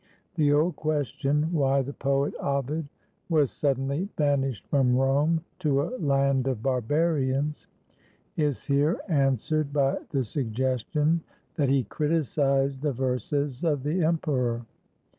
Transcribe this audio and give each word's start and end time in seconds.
The 0.33 0.51
old 0.51 0.77
question 0.77 1.53
why 1.53 1.83
the 1.83 1.93
poet 1.93 2.33
Ovid 2.39 2.87
was 3.29 3.51
suddenly 3.51 4.09
banished 4.15 4.65
from 4.65 4.95
Rome 4.95 5.41
to 5.59 5.83
a 5.83 5.93
land 5.99 6.47
of 6.47 6.63
barbarians 6.63 7.67
is 8.35 8.63
here 8.63 8.99
answered 9.09 9.71
by 9.71 9.99
the 10.09 10.23
suggestion 10.23 11.21
that 11.53 11.69
he 11.69 11.83
criticized 11.83 12.81
the 12.81 12.91
verses 12.93 13.63
of 13.63 13.83
the 13.83 14.03
emperor. 14.03 14.65